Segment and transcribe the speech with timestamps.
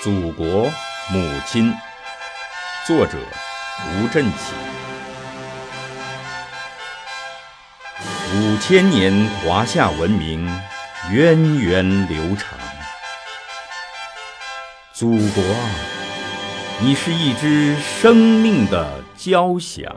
[0.00, 0.70] 祖国
[1.12, 1.74] 母亲，
[2.86, 3.18] 作者
[3.82, 4.54] 吴振起。
[8.32, 10.48] 五千年华夏文明
[11.10, 12.56] 源远流长，
[14.92, 15.68] 祖国啊，
[16.80, 19.92] 你是一支生命的交响，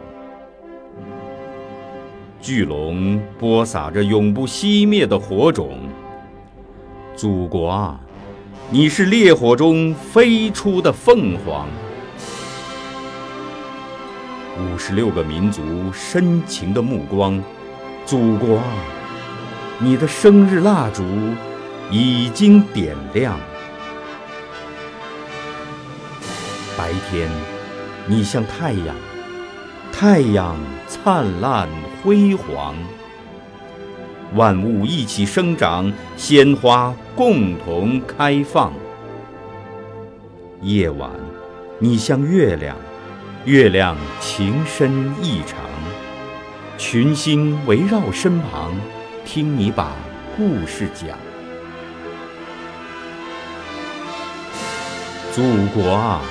[2.42, 5.88] 巨龙播撒着永不熄灭的火种，
[7.16, 8.00] 祖国啊。
[8.74, 11.68] 你是烈火中飞出的凤凰，
[14.58, 17.44] 五十六个民族深情的目光，
[18.06, 18.62] 祖国，
[19.78, 21.04] 你的生日蜡烛
[21.90, 23.38] 已经点亮。
[26.78, 27.30] 白天，
[28.08, 28.96] 你像太阳，
[29.92, 30.56] 太阳
[30.88, 31.68] 灿烂
[32.02, 32.74] 辉煌。
[34.34, 38.74] 万物一起生长，鲜花共同开放。
[40.62, 41.10] 夜晚，
[41.80, 42.76] 你像月亮，
[43.46, 45.58] 月亮情深意长，
[46.78, 48.74] 群星围绕身旁，
[49.26, 49.92] 听你把
[50.38, 51.18] 故事讲。
[55.34, 55.42] 祖
[55.74, 56.22] 国啊，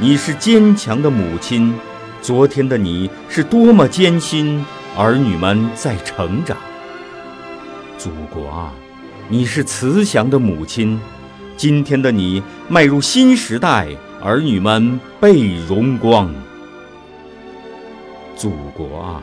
[0.00, 1.74] 你是坚强的母亲，
[2.22, 4.64] 昨天的你是多么艰辛，
[4.96, 6.56] 儿女们在成长。
[7.96, 8.72] 祖国啊，
[9.30, 10.98] 你是慈祥的母亲，
[11.54, 13.88] 今天的你迈入新时代，
[14.22, 16.34] 儿女们倍荣光。
[18.34, 19.22] 祖国啊，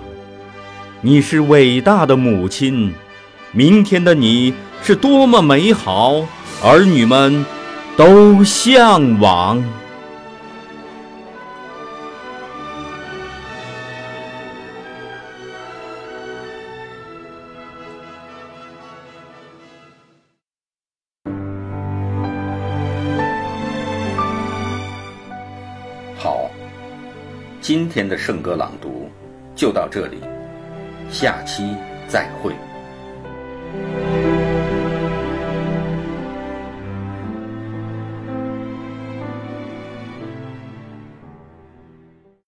[1.02, 2.94] 你是伟大的母亲，
[3.52, 6.24] 明天的你是多么美好，
[6.64, 7.44] 儿女们
[7.98, 9.64] 都向往。
[26.26, 26.50] 好，
[27.62, 29.08] 今天的圣歌朗读
[29.56, 30.18] 就到这里，
[31.12, 31.76] 下期
[32.08, 32.52] 再会。